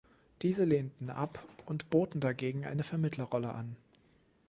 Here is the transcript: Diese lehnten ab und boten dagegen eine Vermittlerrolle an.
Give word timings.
Diese 0.41 0.63
lehnten 0.65 1.11
ab 1.11 1.45
und 1.67 1.91
boten 1.91 2.21
dagegen 2.21 2.65
eine 2.65 2.81
Vermittlerrolle 2.83 3.51
an. 3.53 3.75